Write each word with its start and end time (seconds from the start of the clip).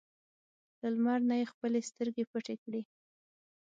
له 0.81 0.87
لمر 0.95 1.19
نه 1.29 1.35
یې 1.39 1.51
خپلې 1.51 1.79
سترګې 1.89 2.23
پټې 2.31 2.55
کړې. 2.63 2.81